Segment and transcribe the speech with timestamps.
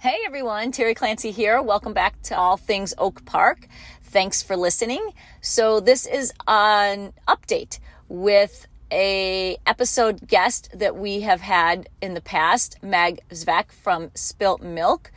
[0.00, 1.60] Hey everyone, Terry Clancy here.
[1.60, 3.66] Welcome back to All Things Oak Park.
[4.00, 5.10] Thanks for listening.
[5.40, 12.20] So this is an update with a episode guest that we have had in the
[12.20, 15.10] past, Meg Zvek from Spilt Milk.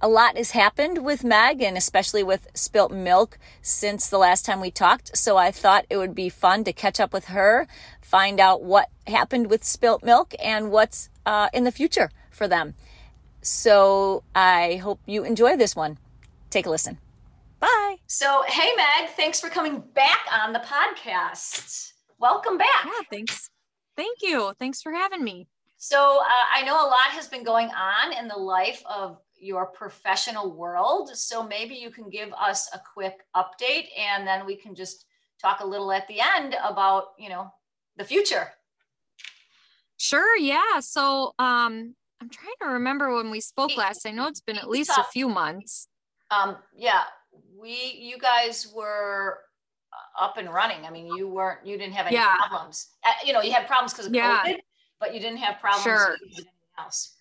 [0.00, 4.62] A lot has happened with Meg and especially with Spilt Milk since the last time
[4.62, 5.18] we talked.
[5.18, 7.66] So I thought it would be fun to catch up with her,
[8.00, 12.74] find out what happened with Spilt Milk and what's uh, in the future for them.
[13.44, 15.98] So I hope you enjoy this one.
[16.48, 16.96] Take a listen.
[17.60, 17.96] Bye.
[18.06, 21.92] So, hey, Meg, thanks for coming back on the podcast.
[22.18, 22.86] Welcome back.
[22.86, 23.50] Yeah, thanks.
[23.96, 24.54] Thank you.
[24.58, 25.46] Thanks for having me.
[25.76, 29.66] So, uh, I know a lot has been going on in the life of your
[29.66, 31.10] professional world.
[31.14, 35.04] So, maybe you can give us a quick update and then we can just
[35.38, 37.52] talk a little at the end about, you know,
[37.98, 38.48] the future.
[39.98, 40.34] Sure.
[40.38, 40.80] Yeah.
[40.80, 41.94] So, um,
[42.24, 44.06] I'm trying to remember when we spoke last.
[44.06, 45.88] I know it's been at least a few months.
[46.30, 47.02] Um, yeah,
[47.60, 49.40] we, you guys were
[49.92, 50.86] uh, up and running.
[50.86, 52.34] I mean, you weren't, you didn't have any yeah.
[52.36, 52.88] problems.
[53.04, 54.42] Uh, you know, you had problems because of yeah.
[54.42, 54.56] COVID,
[55.00, 56.12] but you didn't have problems sure.
[56.12, 57.12] with anything else.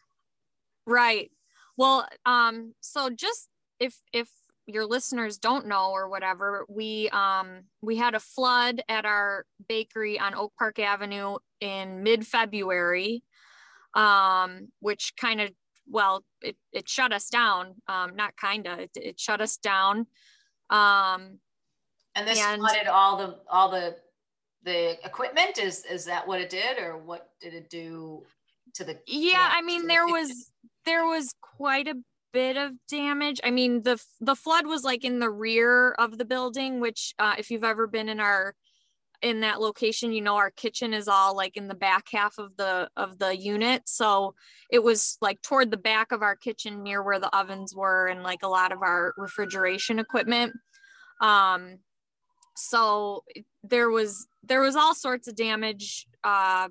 [0.88, 1.32] Right.
[1.76, 3.50] Well, um, so just
[3.82, 4.30] if if
[4.68, 10.18] your listeners don't know or whatever, we um we had a flood at our bakery
[10.18, 13.22] on Oak Park Avenue in mid-February
[13.94, 15.50] um, which kind of
[15.88, 20.08] well it, it shut us down um, not kind of it, it, shut us down
[20.70, 21.40] um,
[22.16, 23.96] and this and, flooded all the all the
[24.64, 25.58] the equipment?
[25.58, 28.24] Is is that what it did or what did it do
[28.76, 30.52] to the yeah i mean there was
[30.86, 31.96] there was quite a
[32.34, 33.40] bit of damage.
[33.44, 37.36] I mean the the flood was like in the rear of the building which uh,
[37.38, 38.56] if you've ever been in our
[39.24, 42.56] in that location you know our kitchen is all like in the back half of
[42.58, 43.84] the of the unit.
[43.88, 44.36] So
[44.70, 48.22] it was like toward the back of our kitchen near where the ovens were and
[48.22, 50.54] like a lot of our refrigeration equipment.
[51.22, 51.78] Um
[52.56, 53.24] so
[53.64, 56.68] there was there was all sorts of damage uh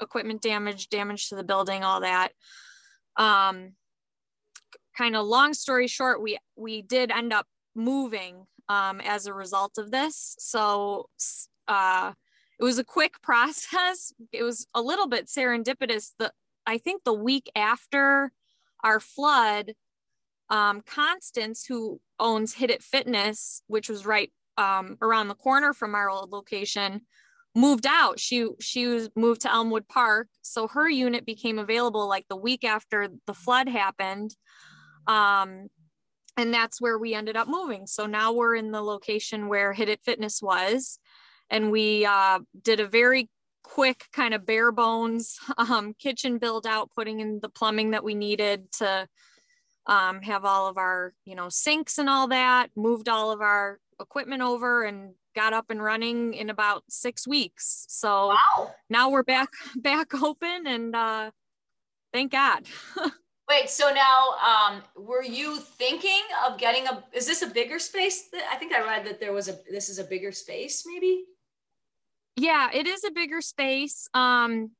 [0.00, 2.32] equipment damage damage to the building all that.
[3.16, 3.72] Um
[4.96, 9.78] kind of long story short we we did end up moving um, as a result
[9.78, 10.36] of this.
[10.38, 11.08] So
[11.68, 12.12] uh,
[12.58, 14.12] it was a quick process.
[14.32, 16.12] It was a little bit serendipitous.
[16.18, 16.32] The
[16.66, 18.32] I think the week after
[18.84, 19.72] our flood,
[20.50, 25.94] um, Constance, who owns Hit It Fitness, which was right um, around the corner from
[25.94, 27.02] our old location,
[27.54, 28.20] moved out.
[28.20, 32.64] She she was moved to Elmwood Park, so her unit became available like the week
[32.64, 34.34] after the flood happened.
[35.06, 35.68] Um,
[36.36, 37.86] and that's where we ended up moving.
[37.86, 40.98] So now we're in the location where Hit It Fitness was
[41.50, 43.28] and we uh, did a very
[43.62, 48.14] quick kind of bare bones um, kitchen build out putting in the plumbing that we
[48.14, 49.06] needed to
[49.86, 53.78] um, have all of our you know sinks and all that moved all of our
[54.00, 58.74] equipment over and got up and running in about six weeks so wow.
[58.88, 61.30] now we're back back open and uh,
[62.12, 62.64] thank god
[63.48, 68.28] Wait, so now um, were you thinking of getting a is this a bigger space?
[68.48, 71.24] I think I read that there was a this is a bigger space maybe?
[72.40, 74.08] Yeah it is a bigger space.
[74.14, 74.70] Um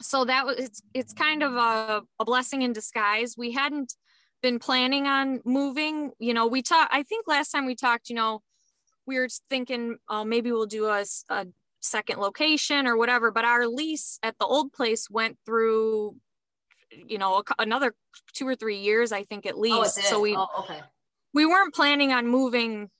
[0.00, 3.34] so that was it's it's kind of a, a blessing in disguise.
[3.36, 3.94] We hadn't
[4.42, 8.16] been planning on moving you know we talked i think last time we talked you
[8.16, 8.42] know
[9.06, 11.46] we were thinking oh maybe we'll do a, a
[11.80, 16.16] second location or whatever but our lease at the old place went through
[17.06, 17.94] you know another
[18.34, 19.98] two or three years i think at oh, least.
[19.98, 20.80] Oh, so we oh, okay.
[21.32, 22.90] we weren't planning on moving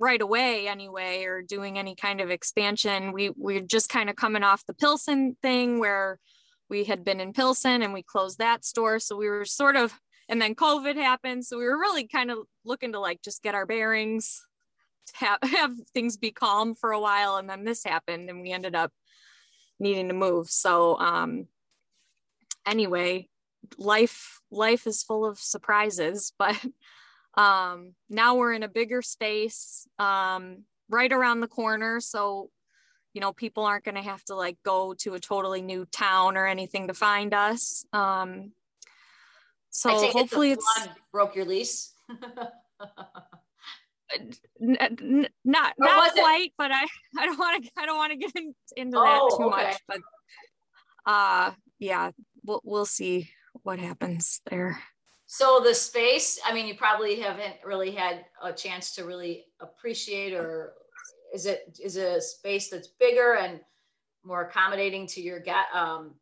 [0.00, 3.12] right away anyway or doing any kind of expansion.
[3.12, 6.18] We we're just kind of coming off the pilsen thing where
[6.70, 8.98] we had been in pilsen and we closed that store.
[8.98, 9.92] So we were sort of
[10.28, 11.44] and then covid happened.
[11.44, 14.42] So we were really kind of looking to like just get our bearings
[15.14, 17.36] have, have things be calm for a while.
[17.36, 18.92] And then this happened and we ended up
[19.78, 20.48] needing to move.
[20.48, 21.46] So um
[22.66, 23.28] anyway
[23.78, 26.56] life life is full of surprises but
[27.34, 32.00] um, now we're in a bigger space um, right around the corner.
[32.00, 32.50] So,
[33.14, 36.36] you know, people aren't going to have to like go to a totally new town
[36.36, 37.84] or anything to find us.
[37.92, 38.52] Um,
[39.70, 41.94] so hopefully it's broke your lease.
[44.60, 46.52] N- n- not not quite, it?
[46.58, 46.84] but I
[47.16, 49.64] I don't want to I don't want to get in, into oh, that too okay.
[49.64, 49.80] much.
[49.86, 50.00] But
[51.06, 52.10] uh, yeah,
[52.44, 53.30] we'll we'll see
[53.62, 54.80] what happens there.
[55.32, 60.32] So the space, I mean, you probably haven't really had a chance to really appreciate,
[60.32, 60.72] or
[61.32, 63.60] is it is it a space that's bigger and
[64.24, 65.40] more accommodating to your
[65.72, 66.16] um,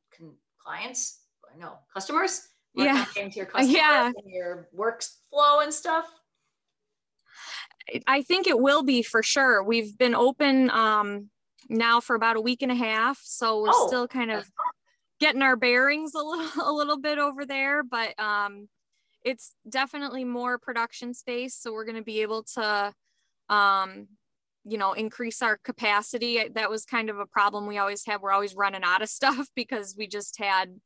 [0.63, 1.21] clients?
[1.59, 2.49] No, customers.
[2.75, 3.07] yeah.
[3.17, 4.09] into your customers yeah.
[4.09, 6.05] and your workflow and stuff?
[8.07, 9.63] I think it will be for sure.
[9.63, 11.31] We've been open um,
[11.71, 13.87] now for about a week and a half, so we're oh.
[13.89, 14.45] still kind of
[15.19, 18.69] getting our bearings a little a little bit over there, but um,
[19.25, 21.55] it's definitely more production space.
[21.55, 22.93] So we're going to be able to,
[23.49, 24.09] um,
[24.65, 26.49] you know, increase our capacity.
[26.49, 28.21] That was kind of a problem we always had.
[28.21, 30.81] We're always running out of stuff because we just had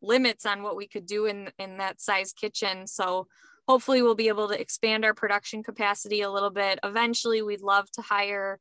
[0.00, 2.86] limits on what we could do in in that size kitchen.
[2.86, 3.26] So
[3.68, 6.78] hopefully we'll be able to expand our production capacity a little bit.
[6.82, 8.58] Eventually, we'd love to hire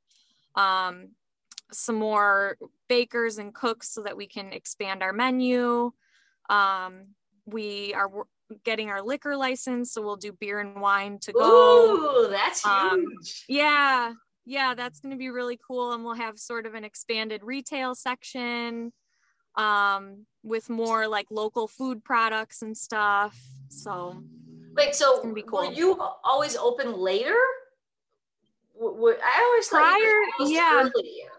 [0.55, 1.09] um,
[1.71, 2.57] some more
[2.87, 5.91] bakers and cooks so that we can expand our menu.
[6.49, 7.07] Um,
[7.45, 8.09] we are
[8.63, 12.25] getting our liquor license, so we'll do beer and wine to go.
[12.25, 13.45] Ooh, that's um, huge.
[13.47, 14.13] Yeah,
[14.45, 17.95] yeah, that's going to be really cool, and we'll have sort of an expanded retail
[17.95, 18.93] section
[19.55, 23.39] um, with more like local food products and stuff.
[23.69, 24.23] So,
[24.75, 25.67] wait, so be cool.
[25.67, 27.35] were you always open later?
[28.81, 30.81] I always prior, yeah.
[30.83, 31.29] Earlier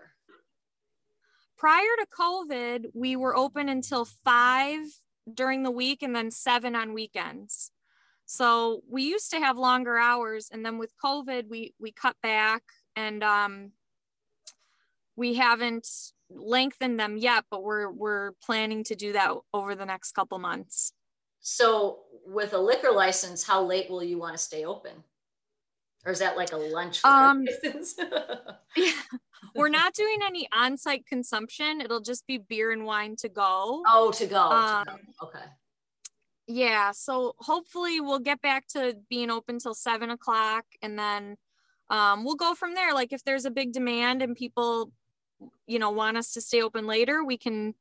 [1.62, 4.81] prior to COVID, we were open until five
[5.33, 7.71] during the week and then seven on weekends.
[8.27, 12.63] So we used to have longer hours, and then with COVID, we we cut back,
[12.97, 13.73] and um,
[15.17, 15.87] we haven't
[16.31, 20.93] lengthened them yet, but we're we're planning to do that over the next couple months.
[21.41, 24.93] So with a liquor license, how late will you want to stay open?
[26.05, 27.97] Or is that like a lunch um, license?
[28.77, 28.93] yeah.
[29.55, 31.81] We're not doing any on-site consumption.
[31.81, 33.83] It'll just be beer and wine to go.
[33.87, 34.41] Oh, to go.
[34.41, 35.27] Um, to go.
[35.27, 35.44] Okay.
[36.47, 36.93] Yeah.
[36.93, 41.37] So hopefully we'll get back to being open till seven o'clock and then
[41.91, 42.94] um, we'll go from there.
[42.94, 44.93] Like if there's a big demand and people,
[45.67, 47.75] you know, want us to stay open later, we can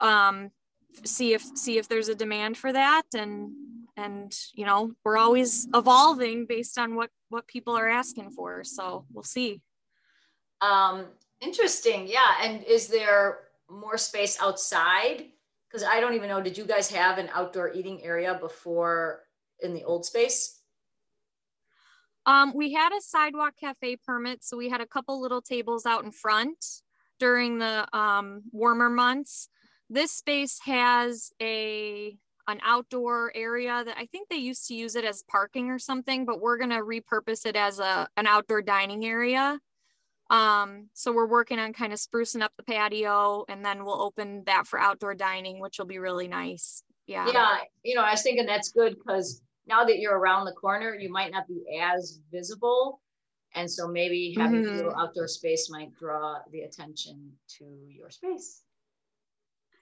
[0.00, 0.50] um,
[1.04, 3.50] see if see if there's a demand for that and
[3.96, 9.04] and you know we're always evolving based on what what people are asking for so
[9.12, 9.60] we'll see
[10.64, 11.06] um,
[11.40, 12.06] interesting.
[12.08, 12.34] Yeah.
[12.42, 13.40] And is there
[13.70, 15.24] more space outside?
[15.68, 16.40] Because I don't even know.
[16.40, 19.20] Did you guys have an outdoor eating area before
[19.60, 20.60] in the old space?
[22.26, 26.04] Um, we had a sidewalk cafe permit, so we had a couple little tables out
[26.04, 26.64] in front
[27.20, 29.48] during the um, warmer months.
[29.90, 35.04] This space has a an outdoor area that I think they used to use it
[35.04, 39.58] as parking or something, but we're gonna repurpose it as a an outdoor dining area.
[40.30, 44.42] Um, so we're working on kind of sprucing up the patio and then we'll open
[44.46, 46.82] that for outdoor dining, which will be really nice.
[47.06, 47.30] Yeah.
[47.32, 47.58] Yeah.
[47.82, 51.10] You know, I was thinking that's good because now that you're around the corner, you
[51.10, 53.00] might not be as visible.
[53.54, 54.72] And so maybe having mm-hmm.
[54.72, 58.62] a little outdoor space might draw the attention to your space.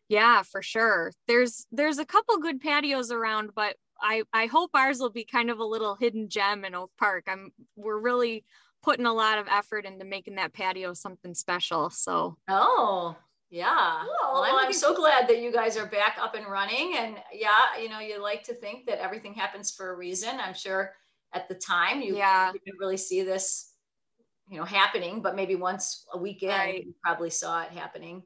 [0.08, 1.12] Yeah, for sure.
[1.26, 5.50] There's there's a couple good patios around, but I I hope ours will be kind
[5.50, 7.24] of a little hidden gem in Oak Park.
[7.28, 8.44] I'm we're really
[8.82, 11.88] putting a lot of effort into making that patio something special.
[11.90, 13.16] So, oh,
[13.50, 14.04] yeah.
[14.32, 16.94] well, I'm, I'm so glad that you guys are back up and running.
[16.96, 20.40] And yeah, you know, you like to think that everything happens for a reason.
[20.40, 20.92] I'm sure
[21.32, 22.52] at the time you, yeah.
[22.52, 23.72] you didn't really see this,
[24.48, 26.84] you know, happening, but maybe once a weekend right.
[26.84, 28.22] you probably saw it happening.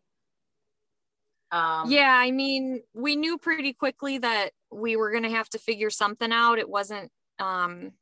[1.53, 5.59] Um, yeah, I mean, we knew pretty quickly that we were going to have to
[5.59, 6.59] figure something out.
[6.59, 7.93] It wasn't, um,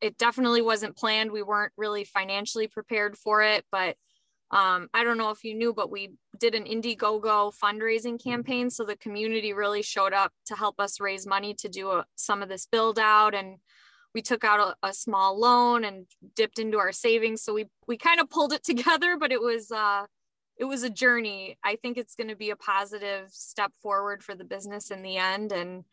[0.00, 1.32] it definitely wasn't planned.
[1.32, 3.96] We weren't really financially prepared for it, but
[4.50, 8.70] um, I don't know if you knew, but we did an Indiegogo fundraising campaign.
[8.70, 12.42] So the community really showed up to help us raise money to do a, some
[12.42, 13.34] of this build out.
[13.34, 13.56] And
[14.14, 17.42] we took out a, a, small loan and dipped into our savings.
[17.42, 20.04] So we, we kind of pulled it together, but it was, uh,
[20.56, 21.58] it was a journey.
[21.64, 25.16] I think it's going to be a positive step forward for the business in the
[25.16, 25.50] end.
[25.50, 25.84] And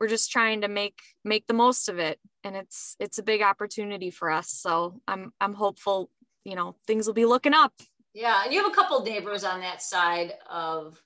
[0.00, 2.18] we're just trying to make make the most of it.
[2.42, 4.50] And it's it's a big opportunity for us.
[4.50, 6.10] So i'm i'm hopeful
[6.44, 7.74] you know things will be looking up.
[8.14, 11.00] Yeah and you have a couple neighbors on that side of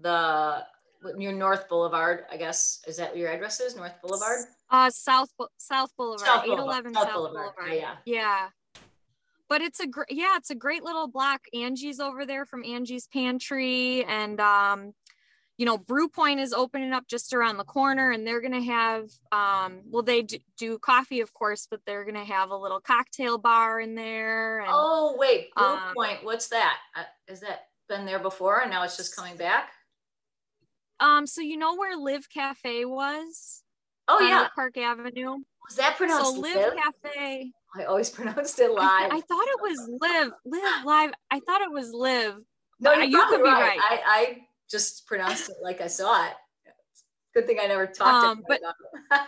[0.00, 0.64] the
[1.14, 2.80] near north boulevard i guess.
[2.88, 3.76] Is that your address is?
[3.76, 4.46] North boulevard?
[4.70, 7.78] Uh south south boulevard south 811 south, south boulevard, boulevard.
[7.78, 8.48] yeah yeah.
[9.48, 11.42] But it's a great yeah it's a great little block.
[11.54, 14.92] Angie's over there from angie's pantry and um
[15.58, 18.62] you know, Brew Point is opening up just around the corner and they're going to
[18.62, 22.56] have, um, well, they do, do, coffee, of course, but they're going to have a
[22.56, 24.60] little cocktail bar in there.
[24.60, 26.76] And, oh, wait, Brew um, Point, what's that?
[26.94, 29.70] Uh, is that been there before and now it's just coming back?
[31.00, 33.62] Um, so you know where Live Cafe was?
[34.08, 34.48] Oh, yeah.
[34.54, 35.38] Park Avenue.
[35.66, 37.50] Was that pronounced so Live, Live Cafe?
[37.76, 39.10] I always pronounced it live.
[39.12, 41.12] I, I, thought it was Live, Live Live.
[41.30, 42.36] I thought it was Live.
[42.78, 43.78] No, you, you could be right.
[43.80, 44.38] I, I
[44.70, 46.34] just pronounced it like I saw it.
[47.34, 48.60] Good thing I never talked um, to but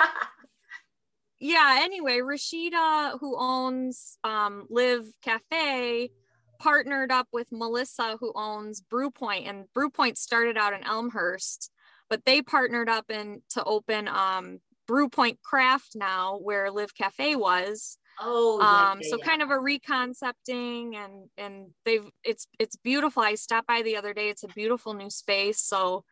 [1.41, 6.11] yeah, anyway, Rashida, who owns um, Live Cafe,
[6.59, 11.71] partnered up with Melissa, who owns Brew Point, and Brew Point started out in Elmhurst,
[12.09, 17.37] but they partnered up in to open um, Brew Point Craft now, where Live Cafe
[17.37, 17.99] was.
[18.21, 19.25] Oh, yeah, um, yeah, so yeah.
[19.25, 23.23] kind of a reconcepting, and and they've it's it's beautiful.
[23.23, 24.29] I stopped by the other day.
[24.29, 25.61] It's a beautiful new space.
[25.61, 26.05] So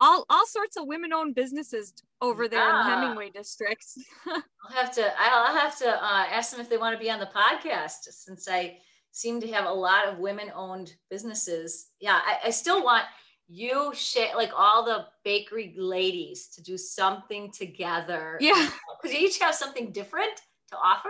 [0.00, 3.84] all all sorts of women-owned businesses over there in the Hemingway district.
[4.26, 7.20] I'll have to I'll have to uh, ask them if they want to be on
[7.20, 8.78] the podcast since I
[9.12, 11.88] seem to have a lot of women-owned businesses.
[12.00, 13.04] Yeah, I, I still want
[13.48, 18.38] you share like all the bakery ladies to do something together.
[18.40, 18.68] Yeah,
[19.00, 21.08] because you each have something different to offer.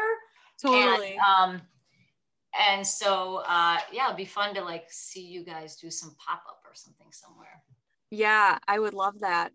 [0.60, 1.16] Totally.
[1.16, 1.62] And, um,
[2.58, 6.42] and so uh, yeah, it'd be fun to like see you guys do some pop
[6.48, 7.62] up or something somewhere.
[8.10, 9.52] Yeah, I would love that.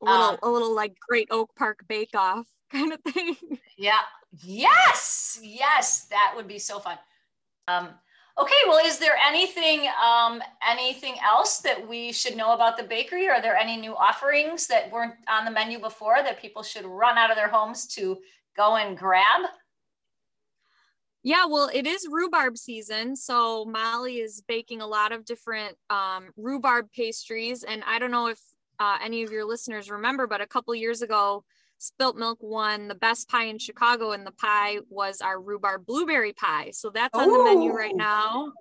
[0.00, 3.36] A little, um, a little like Great Oak Park Bake Off kind of thing.
[3.76, 4.00] Yeah.
[4.42, 5.38] Yes.
[5.42, 6.98] Yes, that would be so fun.
[7.66, 7.88] Um,
[8.38, 8.54] okay.
[8.66, 13.28] Well, is there anything, um, anything else that we should know about the bakery?
[13.28, 17.18] Are there any new offerings that weren't on the menu before that people should run
[17.18, 18.18] out of their homes to
[18.58, 19.48] go and grab?
[21.22, 23.16] Yeah, well, it is rhubarb season.
[23.16, 27.64] So Molly is baking a lot of different um, rhubarb pastries.
[27.64, 28.40] And I don't know if
[28.78, 31.44] uh, any of your listeners remember, but a couple years ago,
[31.78, 36.32] Spilt Milk won the best pie in Chicago, and the pie was our rhubarb blueberry
[36.32, 36.70] pie.
[36.72, 37.38] So that's on Ooh.
[37.38, 38.52] the menu right now.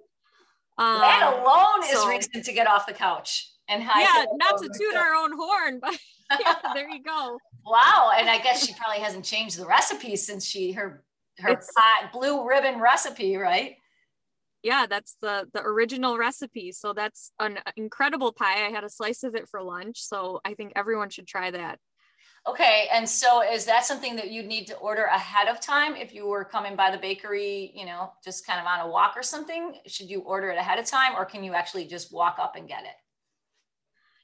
[0.77, 4.69] Um, that alone so, is reason to get off the couch and yeah, not to
[4.69, 5.97] toot our own horn, but
[6.39, 7.37] yeah, there you go.
[7.65, 11.03] Wow, and I guess she probably hasn't changed the recipe since she her
[11.39, 13.75] her pie, blue ribbon recipe, right?
[14.63, 16.71] Yeah, that's the the original recipe.
[16.71, 18.65] So that's an incredible pie.
[18.65, 21.79] I had a slice of it for lunch, so I think everyone should try that.
[22.47, 26.13] Okay, and so is that something that you'd need to order ahead of time if
[26.13, 29.23] you were coming by the bakery, you know, just kind of on a walk or
[29.23, 29.73] something?
[29.85, 32.65] Should you order it ahead of time or can you actually just walk up and
[32.65, 32.95] get it?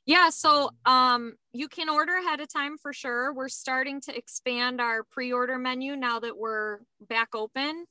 [0.06, 3.34] Yeah, so um, you can order ahead of time for sure.
[3.34, 7.86] We're starting to expand our pre-order menu now that we're back open.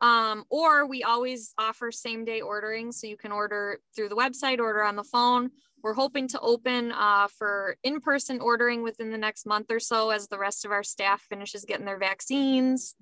[0.00, 4.60] Um, or we always offer same day ordering, so you can order through the website,
[4.60, 5.50] order on the phone.
[5.82, 10.28] We're hoping to open uh, for in-person ordering within the next month or so as
[10.28, 12.94] the rest of our staff finishes getting their vaccines.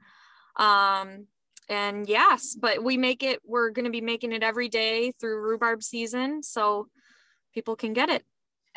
[0.56, 1.26] Um,
[1.68, 3.40] and yes, but we make it.
[3.44, 6.88] We're going to be making it every day through rhubarb season, so
[7.52, 8.24] people can get it.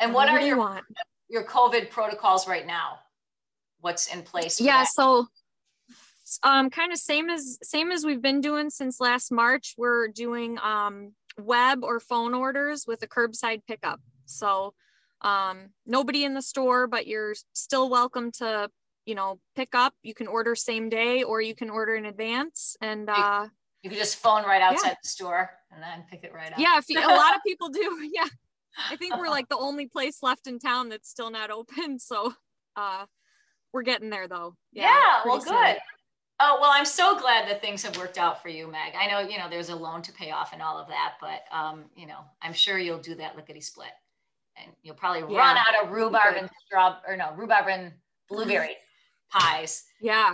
[0.00, 0.84] And what are your want.
[1.28, 2.98] your COVID protocols right now?
[3.80, 4.60] What's in place?
[4.60, 4.88] yeah, that?
[4.88, 5.26] so
[6.42, 9.74] um, kind of same as same as we've been doing since last March.
[9.76, 14.00] We're doing um, web or phone orders with a curbside pickup.
[14.26, 14.74] So
[15.22, 18.70] um, nobody in the store, but you're still welcome to
[19.06, 19.94] you know pick up.
[20.02, 23.48] You can order same day or you can order in advance, and uh,
[23.82, 24.94] you can just phone right outside yeah.
[25.02, 26.58] the store and then pick it right up.
[26.58, 27.80] Yeah, if you, a lot of people do.
[28.12, 28.26] Yeah,
[28.90, 31.98] I think we're like the only place left in town that's still not open.
[31.98, 32.32] So
[32.76, 33.06] uh
[33.72, 34.56] we're getting there though.
[34.72, 35.54] Yeah, yeah well soon.
[35.54, 35.76] good.
[36.42, 38.94] Oh, well, I'm so glad that things have worked out for you, Meg.
[38.98, 41.42] I know, you know, there's a loan to pay off and all of that, but
[41.54, 43.90] um, you know, I'm sure you'll do that lickety split.
[44.56, 45.38] And you'll probably yeah.
[45.38, 47.92] run out of rhubarb and straw or no, rhubarb and
[48.28, 48.76] blueberry
[49.30, 49.84] pies.
[50.00, 50.32] Yeah.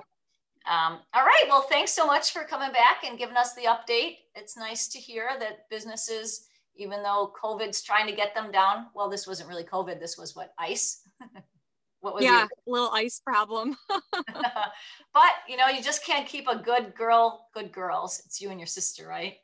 [0.68, 1.44] Um, all right.
[1.48, 4.18] Well, thanks so much for coming back and giving us the update.
[4.34, 6.45] It's nice to hear that businesses
[6.76, 8.86] even though COVID's trying to get them down.
[8.94, 10.00] Well, this wasn't really COVID.
[10.00, 11.02] This was what ice.
[12.00, 13.76] what was yeah, little ice problem.
[13.88, 18.22] but you know, you just can't keep a good girl, good girls.
[18.26, 19.34] It's you and your sister, right?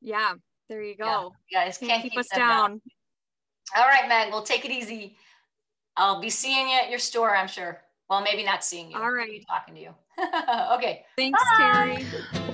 [0.00, 0.34] Yeah,
[0.68, 1.32] there you go.
[1.50, 2.70] Yeah, guys can't, can't keep, keep us down.
[2.70, 2.80] down.
[3.76, 4.32] All right, Meg.
[4.32, 5.16] We'll take it easy.
[5.96, 7.80] I'll be seeing you at your store, I'm sure.
[8.12, 8.98] Well, maybe not seeing you.
[8.98, 9.42] All right.
[9.48, 9.94] Talking to you.
[10.74, 11.06] okay.
[11.16, 11.72] Thanks, Bye.
[11.72, 12.06] Terry.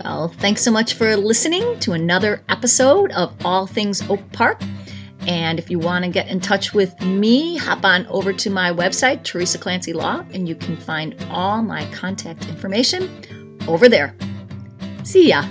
[0.04, 4.62] Well, thanks so much for listening to another episode of All Things Oak Park.
[5.26, 8.72] And if you want to get in touch with me, hop on over to my
[8.72, 14.14] website, Teresa Clancy Law, and you can find all my contact information over there.
[15.02, 15.42] See ya.